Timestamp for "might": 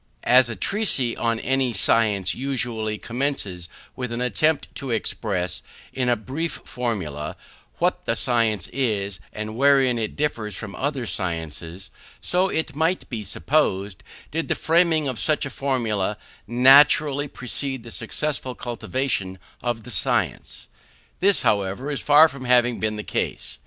12.75-13.09